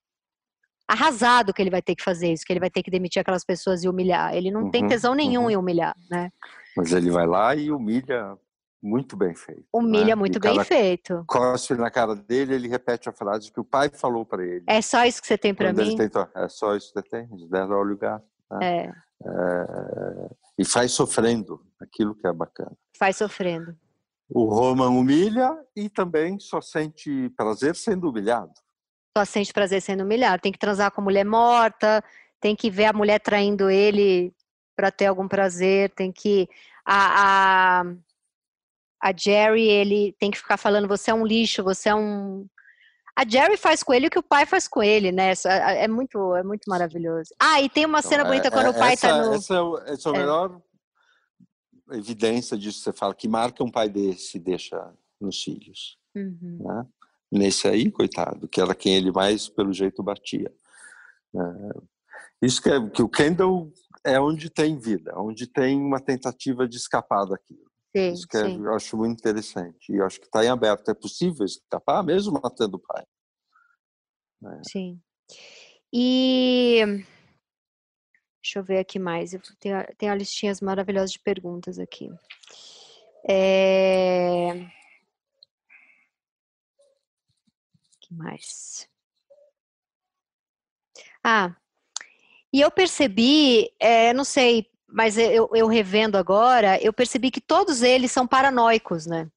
[0.89, 3.45] arrasado que ele vai ter que fazer isso, que ele vai ter que demitir aquelas
[3.45, 4.35] pessoas e humilhar.
[4.35, 5.51] Ele não uhum, tem tesão nenhum uhum.
[5.51, 6.31] em humilhar, né?
[6.77, 8.37] Mas ele vai lá e humilha
[8.85, 9.65] muito bem feito.
[9.73, 10.15] Humilha né?
[10.15, 11.25] muito bem feito.
[11.27, 14.65] Cospe na cara dele, ele repete a frase que o pai falou para ele.
[14.69, 15.97] É só isso que você tem para mim?
[15.97, 18.27] Tentou, é só isso que você tem, der olho gato.
[18.51, 18.59] Né?
[18.63, 18.93] É.
[19.25, 20.29] é.
[20.59, 22.77] E faz sofrendo, aquilo que é bacana.
[22.99, 23.75] Faz sofrendo.
[24.29, 28.53] O Roman humilha e também só sente prazer sendo humilhado.
[29.17, 30.43] Só sente prazer sendo humilhado.
[30.43, 32.05] Tem que transar com a mulher morta,
[32.41, 34.35] tem que ver a mulher traindo ele
[34.77, 36.49] para ter algum prazer, tem que.
[36.85, 37.85] A, a,
[39.05, 42.47] a Jerry, ele tem que ficar falando, você é um lixo, você é um...
[43.15, 45.35] A Jerry faz com ele o que o pai faz com ele, né?
[45.45, 47.29] É muito, é muito maravilhoso.
[47.39, 49.27] Ah, e tem uma então, cena então, bonita é, quando é, o pai essa, tá
[49.27, 49.35] no...
[49.35, 50.19] Essa é, essa é a é.
[50.19, 50.63] melhor
[51.93, 54.91] evidência disso que você fala, que marca um pai desse deixa
[55.21, 55.99] nos filhos.
[56.17, 56.59] Uhum.
[56.61, 56.87] Né?
[57.31, 60.51] Nesse aí, coitado, que era quem ele mais, pelo jeito, batia.
[61.37, 61.81] É,
[62.41, 63.71] isso que, é, que o Kendall
[64.03, 67.74] é onde tem vida, onde tem uma tentativa de escapar daquilo.
[67.97, 69.93] Sim, Isso que é, eu acho muito interessante.
[69.93, 70.91] E acho que está em aberto.
[70.91, 73.05] É possível escapar mesmo matando o pai.
[74.45, 74.61] É.
[74.69, 75.01] Sim.
[75.93, 76.81] E
[78.43, 79.33] deixa eu ver aqui mais.
[79.33, 82.11] Eu tenho, tenho listinhas maravilhosas de perguntas aqui.
[83.29, 84.69] É...
[88.01, 88.89] que mais?
[91.23, 91.57] Ah,
[92.53, 97.83] e eu percebi, é, não sei, mas eu, eu revendo agora, eu percebi que todos
[97.83, 99.29] eles são paranoicos, né?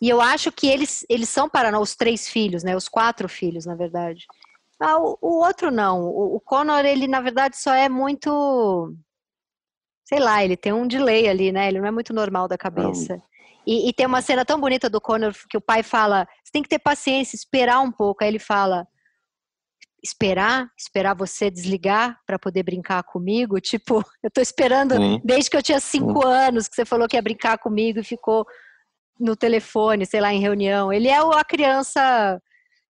[0.00, 2.76] E eu acho que eles, eles são paranoicos, os três filhos, né?
[2.76, 4.24] Os quatro filhos, na verdade.
[4.78, 6.04] Ah, o, o outro não.
[6.04, 8.94] O, o Connor, ele, na verdade, só é muito.
[10.04, 11.66] Sei lá, ele tem um delay ali, né?
[11.66, 13.20] Ele não é muito normal da cabeça.
[13.66, 16.62] E, e, tem uma cena tão bonita do Connor que o pai fala: você tem
[16.62, 18.22] que ter paciência, esperar um pouco.
[18.22, 18.86] Aí ele fala:
[20.04, 23.58] esperar, esperar você desligar para poder brincar comigo.
[23.58, 27.22] Tipo, eu tô esperando desde que eu tinha cinco anos que você falou que ia
[27.22, 28.46] brincar comigo e ficou
[29.18, 30.92] no telefone, sei lá, em reunião.
[30.92, 32.40] Ele é a criança,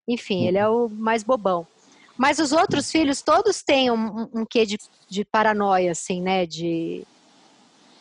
[0.08, 1.68] enfim, ele é o mais bobão.
[2.18, 6.46] Mas os outros filhos todos têm um, um quê de, de paranoia, assim, né?
[6.46, 7.06] De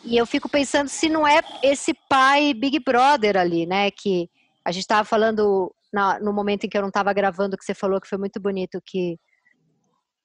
[0.05, 3.91] e eu fico pensando se não é esse pai Big Brother ali, né?
[3.91, 4.29] Que
[4.65, 7.75] a gente estava falando na, no momento em que eu não estava gravando, que você
[7.75, 9.19] falou que foi muito bonito, que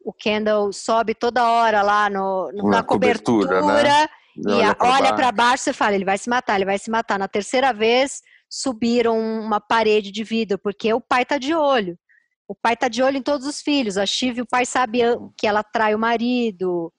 [0.04, 4.08] o Kendall sobe toda hora lá no, no na, na, cobertura, cobertura né?
[4.38, 5.36] e olha para baixo.
[5.36, 7.20] Baixo e fala, ele vai se matar, ele vai se matar.
[7.20, 11.98] Na terceira vez, subiram uma parede de vidro, porque o pai tá de olho.
[12.48, 13.98] O pai tá de olho em todos os filhos.
[13.98, 15.00] A Chive, o pai sabe
[15.38, 16.94] que ela trai o marido,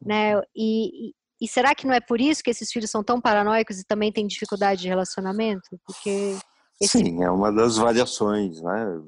[0.00, 0.40] né?
[0.54, 3.84] E, e será que não é por isso que esses filhos são tão paranoicos e
[3.84, 5.68] também têm dificuldade de relacionamento?
[5.84, 6.36] Porque
[6.82, 6.98] esse...
[6.98, 9.00] Sim, é uma das variações, né?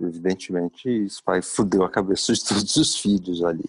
[0.00, 3.68] Evidentemente, isso vai foder a cabeça de todos os filhos ali.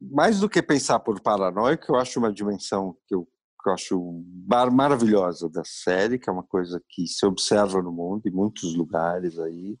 [0.00, 3.26] mais do que pensar por paranoico, eu acho uma dimensão que eu,
[3.62, 4.24] que eu acho
[4.72, 9.38] maravilhosa da série, que é uma coisa que se observa no mundo, em muitos lugares
[9.38, 9.76] aí,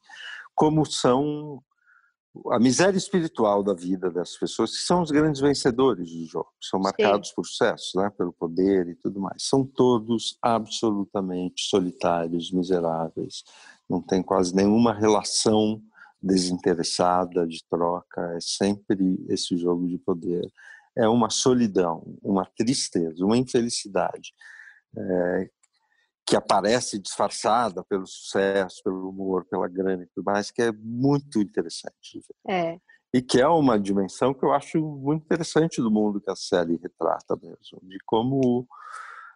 [0.54, 1.62] como são
[2.50, 6.78] a miséria espiritual da vida dessas pessoas, que são os grandes vencedores do jogo, são
[6.78, 7.34] marcados Sim.
[7.34, 9.42] por sucesso, né, pelo poder e tudo mais.
[9.42, 13.42] São todos absolutamente solitários, miseráveis,
[13.88, 15.82] não tem quase nenhuma relação
[16.22, 20.46] desinteressada de troca, é sempre esse jogo de poder.
[20.96, 24.32] É uma solidão, uma tristeza, uma infelicidade
[24.96, 25.50] é,
[26.28, 31.40] que aparece disfarçada pelo sucesso, pelo humor, pela grana e tudo mais, que é muito
[31.40, 32.20] interessante.
[32.46, 32.78] É.
[33.14, 36.78] E que é uma dimensão que eu acho muito interessante do mundo que a série
[36.82, 38.68] retrata mesmo, de como,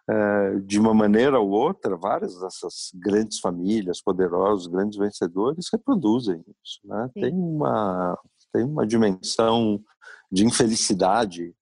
[0.07, 6.79] é, de uma maneira ou outra, várias dessas grandes famílias, poderosos, grandes vencedores, reproduzem isso.
[6.85, 7.09] Né?
[7.15, 8.15] Tem, uma,
[8.51, 9.83] tem uma dimensão
[10.31, 11.55] de infelicidade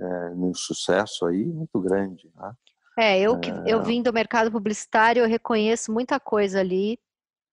[0.00, 2.28] é, no sucesso aí muito grande.
[2.34, 2.52] Né?
[2.98, 3.82] É, eu que eu é.
[3.82, 6.98] vim do mercado publicitário, eu reconheço muita coisa ali.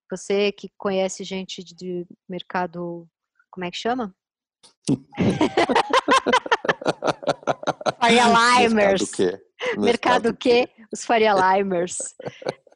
[0.09, 3.07] Você que conhece gente de mercado,
[3.49, 4.13] como é que chama?
[7.99, 9.01] Faria Limers.
[9.01, 9.45] Mercado o quê?
[9.77, 10.69] Mercado o quê?
[10.91, 11.97] Os Faria Limers.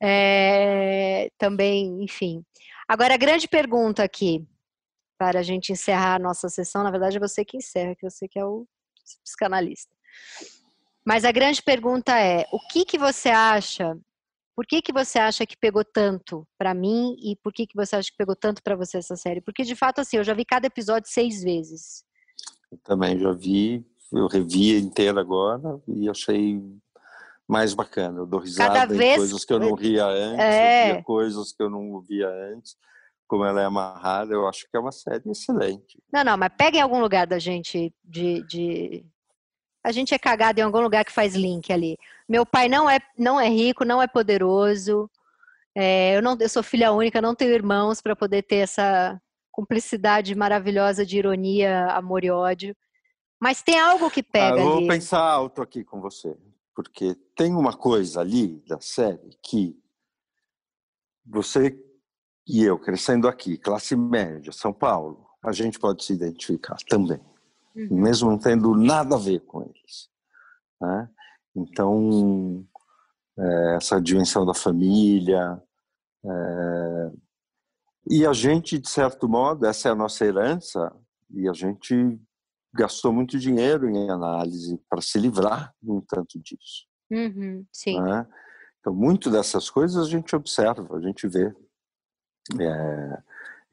[0.02, 2.44] É, também, enfim.
[2.88, 4.48] Agora, a grande pergunta aqui,
[5.18, 8.28] para a gente encerrar a nossa sessão, na verdade é você que encerra, que você
[8.28, 8.68] que é o
[9.24, 9.94] psicanalista.
[11.06, 13.98] Mas a grande pergunta é: o que que você acha?
[14.56, 17.98] Por que que você acha que pegou tanto para mim e por que que você
[17.98, 19.42] acha que pegou tanto para você essa série?
[19.42, 22.06] Porque de fato assim, eu já vi cada episódio seis vezes.
[22.72, 26.62] Eu também já vi, eu revi inteira agora e achei
[27.46, 28.20] mais bacana.
[28.20, 29.18] Eu dou risada cada em vez...
[29.18, 30.90] coisas que eu não ria antes, é...
[30.90, 32.78] eu via coisas que eu não via antes
[33.28, 36.02] como ela é amarrada, eu acho que é uma série excelente.
[36.14, 39.06] Não, não, mas pega em algum lugar da gente de, de
[39.86, 41.96] a gente é cagado em algum lugar que faz link ali.
[42.28, 45.08] Meu pai não é, não é rico, não é poderoso.
[45.76, 49.22] É, eu, não, eu sou filha única, não tenho irmãos para poder ter essa
[49.52, 52.76] cumplicidade maravilhosa de ironia, amor e ódio.
[53.40, 54.88] Mas tem algo que pega ah, eu vou ali.
[54.88, 56.36] pensar alto aqui com você,
[56.74, 59.78] porque tem uma coisa ali da série que
[61.24, 61.80] você
[62.48, 67.20] e eu, crescendo aqui, classe média, São Paulo, a gente pode se identificar também
[67.76, 68.02] uhum.
[68.02, 70.10] mesmo não tendo nada a ver com eles.
[70.82, 71.10] Né?
[71.56, 72.66] Então,
[73.38, 75.62] é, essa dimensão da família.
[76.26, 77.12] É,
[78.10, 80.96] e a gente, de certo modo, essa é a nossa herança,
[81.32, 82.20] e a gente
[82.74, 86.86] gastou muito dinheiro em análise para se livrar, no tanto, disso.
[87.10, 88.00] Uhum, sim.
[88.02, 88.28] Né?
[88.80, 91.54] Então, muito dessas coisas a gente observa, a gente vê.
[92.60, 93.24] É,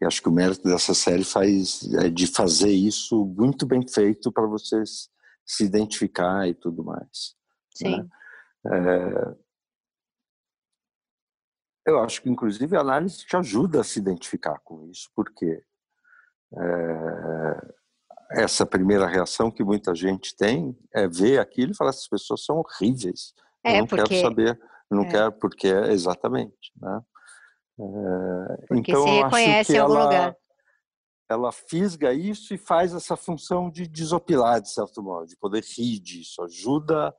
[0.02, 4.32] eu acho que o mérito dessa série faz é de fazer isso muito bem feito
[4.32, 5.08] para vocês
[5.46, 7.36] se identificar e tudo mais.
[7.80, 7.90] Né?
[7.90, 7.96] Sim.
[7.98, 8.08] Né?
[8.64, 9.36] É,
[11.86, 15.62] eu acho que, inclusive, a análise te ajuda a se identificar com isso, porque
[16.54, 22.44] é, essa primeira reação que muita gente tem é ver aquilo e falar essas pessoas
[22.44, 23.34] são horríveis.
[23.64, 24.04] É, eu não porque...
[24.08, 25.10] quero saber, não é.
[25.10, 27.00] quero porque é exatamente, né?
[27.78, 30.36] É, porque então, se reconhece em algum ela, lugar.
[31.28, 35.98] Ela fisga isso e faz essa função de desopilar, de certo modo, de poder rir
[36.00, 36.42] disso.
[36.42, 37.14] Ajuda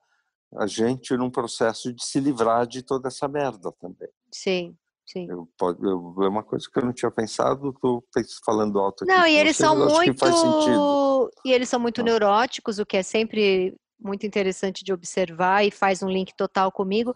[0.56, 4.10] a gente num processo de se livrar de toda essa merda também.
[4.32, 4.78] Sim.
[5.06, 5.28] Sim.
[5.30, 5.50] Eu,
[5.82, 8.04] eu, é uma coisa que eu não tinha pensado, estou
[8.46, 9.14] falando alto aqui.
[9.14, 11.30] Não, e eles são muito.
[11.46, 16.02] E eles são muito neuróticos, o que é sempre muito interessante de observar e faz
[16.02, 17.14] um link total comigo.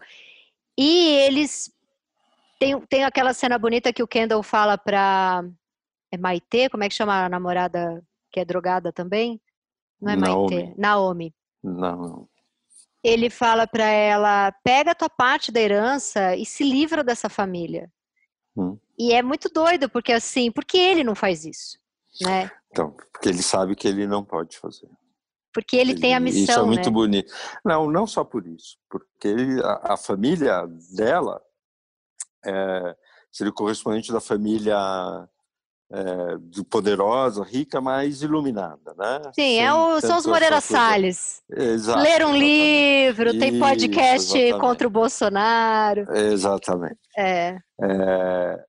[0.78, 1.70] E eles.
[2.58, 5.44] Tem, tem aquela cena bonita que o Kendall fala para.
[6.10, 6.68] É Maite?
[6.70, 8.02] Como é que chama a namorada
[8.32, 9.40] que é drogada também?
[10.00, 10.56] Não é Naomi.
[10.56, 10.80] Maite?
[10.80, 11.34] Naomi.
[11.62, 12.28] Não
[13.02, 17.90] ele fala para ela: pega a tua parte da herança e se livra dessa família.
[18.56, 18.78] Hum.
[18.98, 21.78] E é muito doido, porque assim, por que ele não faz isso?
[22.20, 22.50] Né?
[22.70, 24.88] Então, porque ele sabe que ele não pode fazer.
[25.52, 26.42] Porque ele, ele tem a missão.
[26.42, 26.90] Isso é muito né?
[26.90, 27.32] bonito.
[27.64, 28.76] Não, não só por isso.
[28.90, 31.40] Porque ele, a, a, família dela
[32.48, 32.96] é,
[33.30, 34.76] seria o correspondente da família
[35.90, 39.22] é, poderosa, rica, mas iluminada, né?
[39.34, 41.42] Sim, é o, são os Moreira Salles.
[41.50, 42.40] Exato, Ler um exatamente.
[42.40, 44.60] livro, Isso, tem podcast exatamente.
[44.60, 46.04] contra o Bolsonaro.
[46.12, 47.00] Exatamente.
[47.16, 47.58] É.
[47.82, 48.64] é.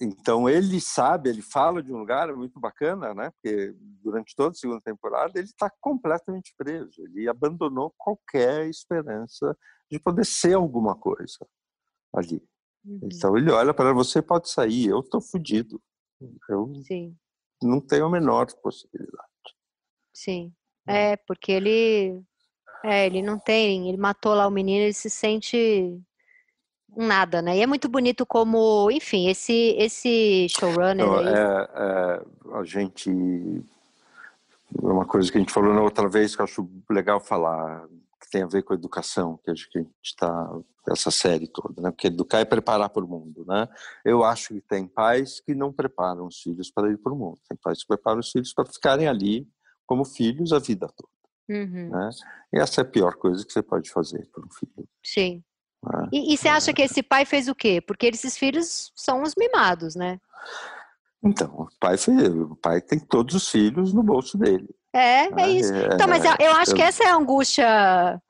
[0.00, 3.30] Então ele sabe, ele fala de um lugar muito bacana, né?
[3.30, 7.00] Porque durante toda a segunda temporada ele está completamente preso.
[7.02, 9.56] Ele abandonou qualquer esperança
[9.90, 11.46] de poder ser alguma coisa
[12.14, 12.42] ali.
[12.84, 13.00] Uhum.
[13.02, 15.80] Então ele olha para você, pode sair, eu estou fudido.
[16.48, 17.16] Eu Sim.
[17.62, 19.28] não tenho a menor possibilidade.
[20.12, 20.52] Sim.
[20.86, 22.20] É, porque ele.
[22.84, 23.88] É, ele não tem.
[23.88, 25.98] Ele matou lá o menino, ele se sente
[26.96, 27.56] nada, né?
[27.56, 31.26] E é muito bonito como, enfim, esse esse showrunner aí...
[31.26, 33.10] é, é, a gente
[34.80, 37.86] uma coisa que a gente falou na outra vez que eu acho legal falar
[38.24, 40.50] que tem a ver com a educação que a gente está
[40.90, 41.90] essa série toda, né?
[41.90, 43.68] Porque educar é preparar para o mundo, né?
[44.04, 47.38] Eu acho que tem pais que não preparam os filhos para ir para o mundo,
[47.48, 49.48] tem pais que preparam os filhos para ficarem ali
[49.86, 51.90] como filhos a vida toda, uhum.
[51.90, 52.10] né?
[52.52, 54.88] E essa é a pior coisa que você pode fazer para um filho.
[55.02, 55.42] Sim.
[55.82, 56.08] Né?
[56.12, 57.80] E, e, você acha que esse pai fez o quê?
[57.80, 60.18] Porque esses filhos são os mimados, né?
[61.22, 64.68] Então, o pai, fez, o pai tem todos os filhos no bolso dele.
[64.94, 65.48] É, é né?
[65.50, 65.72] isso.
[65.92, 68.22] Então, mas eu, acho que essa é a angústia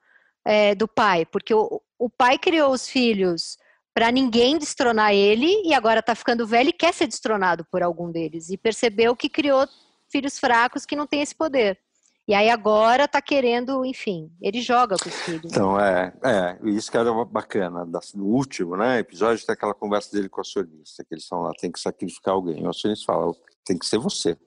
[0.45, 3.59] é, do pai, porque o, o pai criou os filhos
[3.93, 8.11] para ninguém destronar ele e agora está ficando velho e quer ser destronado por algum
[8.11, 9.69] deles e percebeu que criou
[10.11, 11.79] filhos fracos que não têm esse poder.
[12.27, 15.53] E aí agora está querendo, enfim, ele joga com os filhos.
[15.53, 17.87] Então, é, é isso que era bacana.
[18.15, 21.53] No último né, episódio tem aquela conversa dele com a acionista, que eles estão lá,
[21.59, 22.67] tem que sacrificar alguém.
[22.67, 23.35] O acionista fala,
[23.65, 24.39] tem que ser você.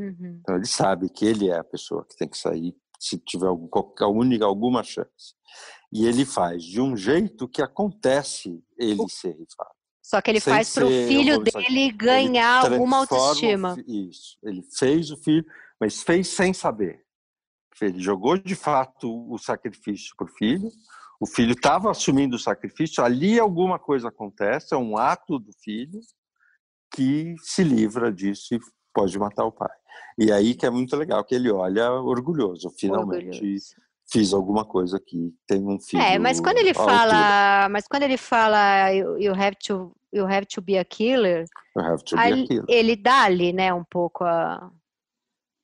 [0.00, 0.40] Uhum.
[0.40, 3.68] Então ele sabe que ele é a pessoa que tem que sair se tiver algum,
[4.10, 5.34] única, alguma chance.
[5.92, 9.70] E ele faz de um jeito que acontece ele ser rifado.
[10.02, 13.76] Só que ele Sem faz para o filho dele ganhar alguma autoestima.
[13.86, 14.38] Isso.
[14.42, 15.44] Ele fez o filho,
[15.80, 17.04] mas fez sem saber.
[17.80, 20.68] Ele jogou de fato o sacrifício para o filho.
[21.20, 23.02] O filho estava assumindo o sacrifício.
[23.02, 26.00] Ali alguma coisa acontece, é um ato do filho
[26.92, 28.58] que se livra disso e
[28.92, 29.70] pode matar o pai.
[30.18, 33.74] E aí que é muito legal, que ele olha orgulhoso, finalmente orgulhoso.
[34.10, 36.02] fiz alguma coisa aqui, tem um filho.
[36.02, 40.60] É, mas quando ele fala, mas quando ele fala you have to you have to
[40.60, 41.46] be a killer,
[42.16, 42.64] aí, a killer.
[42.68, 44.70] ele dá ali, né, um pouco a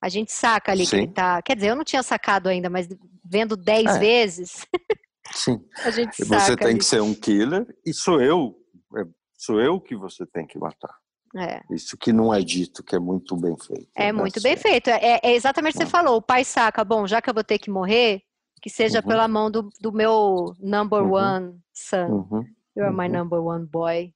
[0.00, 0.90] a gente saca ali Sim.
[0.90, 2.88] que ele tá, quer dizer, eu não tinha sacado ainda, mas
[3.24, 3.98] vendo dez é.
[3.98, 4.66] vezes,
[5.34, 5.58] Sim.
[5.84, 6.40] a gente saca.
[6.40, 6.78] Você tem ali.
[6.78, 8.54] que ser um killer e sou eu,
[8.96, 9.04] é,
[9.36, 10.94] sou eu que você tem que matar.
[11.36, 11.62] É.
[11.70, 13.88] Isso que não é dito, que é muito bem feito.
[13.94, 14.12] É né?
[14.12, 14.88] muito bem feito.
[14.88, 16.16] É, é exatamente o que você falou.
[16.16, 18.22] O pai saca, bom, já que eu vou ter que morrer,
[18.62, 19.06] que seja uhum.
[19.06, 21.12] pela mão do, do meu number uhum.
[21.12, 22.26] one son.
[22.30, 22.44] Uhum.
[22.76, 23.12] You're my uhum.
[23.12, 24.12] number one boy.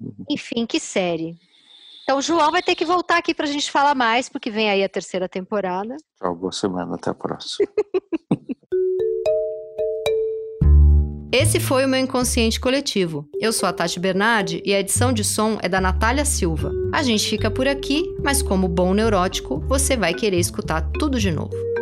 [0.00, 0.24] Uhum.
[0.28, 1.38] Enfim, que série.
[2.02, 4.84] Então o João vai ter que voltar aqui pra gente falar mais, porque vem aí
[4.84, 5.96] a terceira temporada.
[6.18, 7.66] Tchau, boa semana, até a próxima.
[11.36, 13.28] Esse foi o meu inconsciente coletivo.
[13.40, 16.70] Eu sou a Tati Bernardi e a edição de som é da Natália Silva.
[16.92, 21.32] A gente fica por aqui, mas como bom neurótico, você vai querer escutar tudo de
[21.32, 21.73] novo.